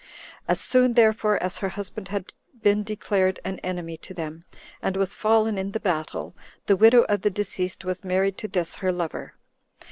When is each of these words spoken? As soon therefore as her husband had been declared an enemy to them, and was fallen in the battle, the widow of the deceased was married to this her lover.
As 0.47 0.59
soon 0.59 0.95
therefore 0.95 1.37
as 1.43 1.59
her 1.59 1.69
husband 1.69 2.07
had 2.07 2.33
been 2.59 2.81
declared 2.83 3.39
an 3.45 3.59
enemy 3.59 3.97
to 3.97 4.15
them, 4.15 4.45
and 4.81 4.97
was 4.97 5.13
fallen 5.13 5.59
in 5.59 5.73
the 5.73 5.79
battle, 5.79 6.35
the 6.65 6.75
widow 6.75 7.03
of 7.03 7.21
the 7.21 7.29
deceased 7.29 7.85
was 7.85 8.03
married 8.03 8.35
to 8.39 8.47
this 8.47 8.73
her 8.81 8.91
lover. 8.91 9.35